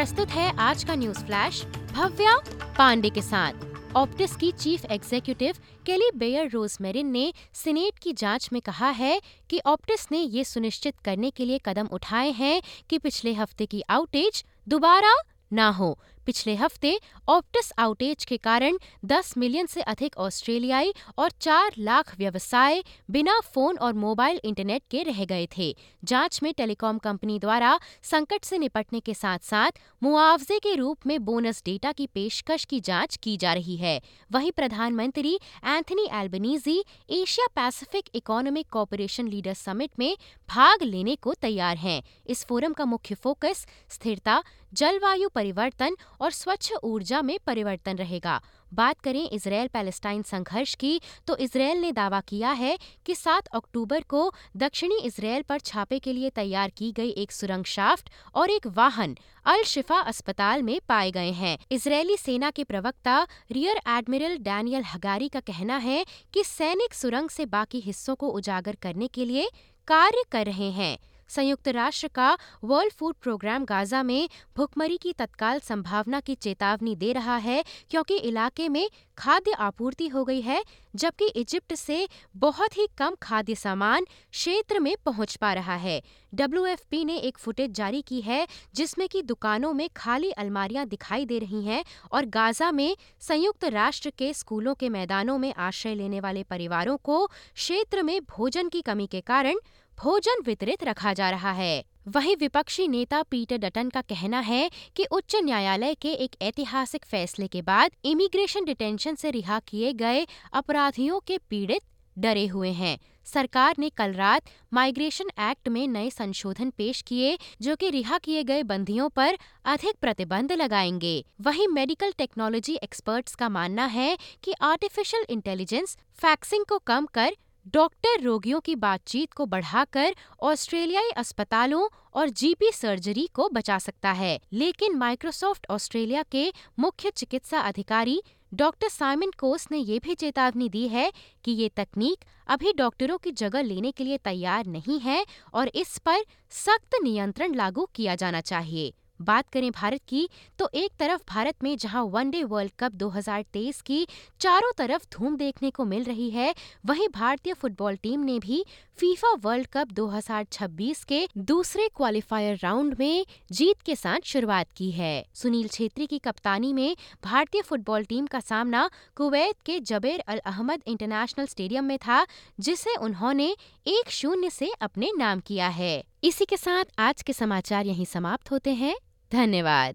प्रस्तुत 0.00 0.28
है 0.28 0.56
आज 0.56 0.84
का 0.84 0.94
न्यूज़ 0.94 1.18
फ्लैश, 1.18 1.64
भव्या 1.64 2.36
पांडे 2.78 3.10
के 3.10 3.22
साथ। 3.22 3.52
ऑप्टिस 3.96 4.36
की 4.36 4.52
chief 4.52 4.84
executive 4.84 5.56
Kelly 5.86 6.10
Bayer 6.16 6.48
Rosmarin 6.50 7.06
ने 7.06 7.32
सीनेट 7.54 7.98
की 7.98 8.12
जाँच 8.12 8.48
में 8.52 8.62
कहा 8.62 8.88
है 8.90 9.20
कि 9.50 9.60
ऑप्टिस 9.66 10.06
ने 10.12 10.18
ये 10.18 10.44
सुनिश्चित 10.44 10.94
करने 11.04 11.30
के 11.30 11.44
लिए 11.44 11.60
कदम 11.64 11.86
उठाए 11.86 12.30
हैं 12.30 12.62
कि 12.90 12.98
पिछले 12.98 13.34
हफ़्ते 13.34 13.66
की 13.66 13.82
आउटेज 13.90 14.44
दोबारा 14.68 15.14
ना 15.52 15.68
हो। 15.70 15.98
पिछले 16.26 16.54
हफ़्ते 16.54 16.98
ऑप्टिस 17.28 17.72
आउटेज 17.78 18.24
के 18.24 18.36
कारण 18.36 18.78
10 19.04 19.36
मिलियन 19.38 19.66
से 19.66 19.82
अधिक 19.82 20.16
ऑस्ट्रेलियाई 20.16 20.92
और 21.18 21.30
4 21.30 21.78
लाख 21.78 22.14
व्यवसाय 22.18 22.82
बिना 23.10 23.38
फ़ोन 23.44 23.76
और 23.76 23.92
मोबाइल 23.94 24.40
इंटरनेट 24.44 24.82
के 24.90 25.02
रह 25.02 25.24
गए 25.24 25.48
थे। 25.58 25.74
जाँच 26.04 26.40
में 26.42 26.52
टेलीकॉम 26.54 26.98
कंपनी 26.98 27.38
द्वारा 27.38 27.78
संकट 28.02 28.44
से 28.44 28.58
निपटने 28.58 29.00
के 29.00 29.14
साथ 29.14 29.38
साथ 29.38 29.80
मुआवजे 30.02 30.58
के 30.58 30.74
रूप 30.74 31.06
में 31.06 31.24
बोनस 31.24 31.62
डेटा 31.64 31.92
की 31.92 32.06
पेशकश 32.06 32.64
की 32.64 32.80
जाँच 32.80 33.16
की 33.16 33.36
जा 33.36 33.52
रही 33.52 33.76
है। 33.76 34.00
वहीं 34.32 34.52
प्रधानमंत्री 34.52 35.34
Anthony 35.66 36.08
Albanese 36.12 36.78
Asia 37.10 37.46
Pacific 37.56 38.08
economic 38.14 38.68
cooperation 38.70 39.28
leader 39.28 39.54
summit 39.54 39.90
में 39.98 40.16
भाग 40.48 40.82
लेने 40.82 41.16
को 41.16 41.34
तैयार 41.34 41.76
हैं। 41.76 42.02
इस 42.26 42.44
फोरम 42.44 42.72
का 42.72 42.84
मुख्य 42.84 43.14
फोकस 43.14 43.66
स्थिरता, 43.90 44.42
जलवायु 44.74 45.28
परिवर्तन 45.28 45.96
और 46.20 46.30
स्वच्छ 46.30 46.72
ऊर्जा 46.82 47.22
में 47.22 47.38
परिवर्तन 47.46 47.96
रहेगा। 47.96 48.40
बात 48.72 49.00
करें 49.00 49.22
इसराइल 49.22 49.68
पैलेस्टाइन 49.68 50.22
संघर्ष 50.22 50.74
की 50.74 51.00
तो 51.26 51.36
इसराइल 51.36 51.80
ने 51.80 51.92
दावा 51.92 52.20
किया 52.20 52.50
है 52.52 52.76
कि 53.06 53.14
7 53.14 53.46
अक्टूबर 53.46 54.02
को 54.02 54.32
दक्षिणी 54.56 54.98
इसराइल 55.04 55.42
पर 55.42 55.60
छापे 55.60 55.98
के 55.98 56.12
लिए 56.12 56.30
तैयार 56.30 56.70
की 56.70 56.92
गई 56.92 57.10
एक 57.18 57.32
सुरंग 57.32 57.64
शाफ्ट 57.64 58.10
और 58.34 58.50
एक 58.50 58.66
वाहन 58.66 59.16
अल 59.46 59.62
शिफा 59.64 59.98
अस्पताल 60.02 60.62
में 60.62 60.78
पाए 60.88 61.10
गए 61.10 61.30
हैं। 61.32 61.56
इसराइली 61.70 62.16
सेना 62.16 62.50
के 62.50 62.64
प्रवक्ता 62.64 63.26
रियर 63.52 63.80
एडमिरल 63.88 64.36
डैनियल 64.38 64.84
हगारी 64.84 65.28
का 65.28 65.40
कहना 65.42 65.76
है 65.78 66.04
कि 66.34 66.44
सैनिक 66.44 66.94
सुरंग 66.94 67.30
से 67.30 67.46
बाकी 67.48 67.80
हिस्सों 67.80 68.14
को 68.14 68.28
उजागर 68.30 68.76
करने 68.82 69.06
के 69.08 69.24
लिए 69.24 69.48
कार्य 69.88 70.22
कर 70.32 70.46
रहे 70.46 70.70
हैं। 70.70 70.96
संयुक्त 71.30 71.68
राष्ट्र 71.68 72.08
का 72.08 72.36
वर्ल्ड 72.64 72.92
फ़ूड 72.92 73.14
प्रोग्राम 73.22 73.64
गाजा 73.64 74.02
में 74.02 74.28
भुखमरी 74.56 74.96
की 74.96 75.12
तत्काल 75.12 75.58
संभावना 75.60 76.20
की 76.20 76.34
चेतावनी 76.36 76.94
दे 76.96 77.12
रहा 77.12 77.36
है, 77.38 77.62
क्योंकि 77.90 78.16
इलाके 78.18 78.68
में 78.68 78.88
खाद्य 79.18 79.52
आपूर्ति 79.60 80.08
हो 80.08 80.24
गई 80.24 80.40
है, 80.40 80.62
जबकि 80.94 81.26
इजिप्ट 81.36 81.74
से 81.74 82.08
बहुत 82.36 82.76
ही 82.76 82.86
कम 82.98 83.16
खाद्य 83.22 83.54
सामान 83.54 84.04
क्षेत्र 84.30 84.78
में 84.78 84.94
पहुँच 85.06 85.36
पा 85.36 85.52
रहा 85.52 85.74
है। 85.76 86.00
डब्ल्यू 86.34 87.04
ने 87.04 87.16
एक 87.18 87.38
फुटेज 87.38 87.70
जारी 87.70 88.00
की 88.02 88.20
है, 88.20 88.46
जिसमें 88.74 89.08
कि 89.08 89.22
दुकानों 89.22 89.72
में 89.72 89.88
खाली 89.96 90.30
अलमारियाँ 90.32 90.86
दिखाई 90.86 91.24
दे 91.26 91.38
रही 91.38 91.64
हैं 91.64 91.84
और 92.12 92.26
गाजा 92.28 92.70
में 92.72 92.96
संयुक्त 93.20 93.64
राष्ट्र 93.70 94.10
के 94.18 94.32
स्कूलों 94.34 94.74
के 94.74 94.88
मैदानों 94.88 95.38
में 95.38 95.52
आश्रय 95.58 95.94
लेने 95.94 96.20
वाले 96.20 96.42
परिवारों 96.42 96.96
को 96.96 97.26
क्षेत्र 97.26 98.02
में 98.02 98.20
भोजन 98.30 98.68
की 98.68 98.80
कमी 98.82 99.06
के 99.06 99.20
कारण 99.22 99.58
भोजन 100.00 100.42
वितरित 100.46 100.84
रखा 100.84 101.12
जा 101.12 101.30
रहा 101.30 101.50
है। 101.52 101.84
वहीं 102.08 102.36
विपक्षी 102.36 102.88
नेता 102.88 103.22
पीटर 103.22 103.56
डटन 103.56 103.88
का 103.88 104.00
कहना 104.00 104.38
है 104.38 104.70
कि 104.96 105.04
उच्च 105.04 105.36
न्यायालय 105.36 105.94
के 105.94 106.12
एक 106.14 106.36
ऐतिहासिक 106.42 107.04
फैसले 107.04 107.46
के 107.46 107.62
बाद 107.62 107.90
इमिग्रेशन 108.04 108.64
डिटेंशन 108.64 109.14
से 109.14 109.30
रिहा 109.30 109.58
किए 109.58 109.92
गए 109.92 110.26
अपराधियों 110.52 111.20
के 111.20 111.38
पीड़ित 111.38 111.82
डरे 112.18 112.46
हुए 112.46 112.70
हैं। 112.70 112.98
सरकार 113.24 113.74
ने 113.78 113.90
कल 113.90 114.12
रात 114.12 114.42
माइग्रेशन 114.72 115.30
एक्ट 115.40 115.68
में 115.68 115.88
नए 115.88 116.10
संशोधन 116.10 116.70
पेश 116.70 117.02
किए, 117.02 117.38
जो 117.62 117.76
कि 117.76 117.90
रिहा 117.90 118.18
किए 118.18 118.44
गए 118.44 118.62
बंदियों 118.62 119.08
पर 119.08 119.38
अधिक 119.64 119.96
प्रतिबंध 120.00 120.52
लगाएँगे। 120.52 121.24
वहीं 121.40 121.68
मेडिकल 121.68 122.12
टेक्नोलॉजी 122.12 122.78
एक्सपर्ट्स 122.82 123.34
का 123.34 123.48
मानना 123.48 123.84
है 123.84 124.16
कि 124.42 124.54
आर्टिफिशियल 124.62 125.26
इंटेलिजेंस 125.30 125.96
फैक्सिंग 126.14 126.64
को 126.64 126.78
कम 126.78 127.06
कर 127.06 127.36
डॉक्टर 127.66 128.20
रोगियों 128.20 128.60
की 128.60 128.74
बातचीत 128.74 129.32
को 129.32 129.46
बढ़ाकर 129.46 130.14
ऑस्ट्रेलियाई 130.42 131.10
अस्पतालों 131.10 131.88
और 132.14 132.28
जीपी 132.28 132.70
सर्जरी 132.72 133.28
को 133.34 133.48
बचा 133.48 133.78
सकता 133.78 134.12
है। 134.12 134.40
लेकिन 134.52 134.96
माइक्रोसॉफ्ट 134.96 135.66
ऑस्ट्रेलिया 135.70 136.22
के 136.22 136.52
मुख्य 136.78 137.10
चिकित्सा 137.10 137.60
अधिकारी 137.60 138.22
डॉक्टर 138.54 138.88
साइमन 138.88 139.30
कोस 139.38 139.66
ने 139.72 139.78
ये 139.78 139.98
भी 139.98 140.14
चेतावनी 140.14 140.68
दी 140.68 140.88
है 140.88 141.12
कि 141.44 141.52
ये 141.52 141.68
तकनीक 141.68 142.24
अभी 142.46 142.72
डॉक्टरों 142.72 143.18
की 143.18 143.32
जगह 143.32 143.62
लेने 143.62 143.90
के 143.90 144.04
लिए 144.04 144.18
तैयार 144.18 144.66
नहीं 144.66 144.98
है 145.00 145.24
और 145.54 145.68
इस 145.68 145.98
पर 145.98 146.24
सख्त 146.50 146.96
नियंत्रण 147.02 147.54
लागू 147.54 147.88
किया 147.94 148.14
जाना 148.14 148.40
चाहिए। 148.40 148.92
बात 149.22 149.48
करें 149.50 149.70
भारत 149.70 150.00
की 150.08 150.28
तो 150.58 150.68
एक 150.74 150.90
तरफ़ 150.98 151.22
भारत 151.28 151.62
में 151.62 151.76
जहाँ 151.76 152.02
वनडे 152.04 152.42
वर्ल्ड 152.44 152.72
कप 152.78 152.92
2023 152.92 153.80
की 153.82 154.06
चारों 154.40 154.72
तरफ़ 154.78 155.06
धूम 155.12 155.36
देखने 155.36 155.70
को 155.70 155.84
मिल 155.84 156.04
रही 156.04 156.30
है, 156.30 156.54
वहीं 156.86 157.08
भारतीय 157.08 157.54
फुटबॉल 157.54 157.96
टीम 157.96 158.20
ने 158.20 158.38
भी 158.38 158.64
फीफा 158.98 159.32
वर्ल्ड 159.42 159.66
कप 159.66 159.92
2026 159.92 161.04
के 161.04 161.26
दूसरे 161.38 161.88
क्वालिफायर 161.88 162.58
राउंड 162.62 162.96
में 162.98 163.26
जीत 163.52 163.82
के 163.82 163.96
साथ 163.96 164.26
शुरुआत 164.26 164.72
की 164.76 164.90
है। 164.90 165.24
सुनील 165.34 165.68
छेत्री 165.68 166.06
की 166.06 166.18
कप्तानी 166.18 166.72
में 166.72 166.96
भारतीय 167.24 167.62
फुटबॉल 167.62 168.04
टीम 168.04 168.26
का 168.26 168.40
सामना 168.40 168.88
कुवैत 169.16 169.60
के 169.66 169.80
Jaber 169.80 170.20
Al 170.20 170.38
Ahmad 170.38 170.82
international 170.86 171.46
stadium 171.46 171.84
में 171.84 171.98
था, 171.98 172.26
जिसे 172.60 172.94
उन्होंने 172.96 173.54
एक 173.86 174.10
शून्य 174.10 174.50
से 174.50 174.72
अपने 174.80 175.12
नाम 175.18 175.40
किया 175.40 175.68
है। 175.68 176.02
इसी 176.24 176.44
के 176.44 176.56
साथ 176.56 176.84
आज 176.98 177.22
के 177.22 177.32
समाचार 177.32 177.86
यहीं 177.86 178.04
समाप्त 178.04 178.50
होते 178.50 178.70
हैं। 178.70 178.94
धन्यवाद। 179.32 179.94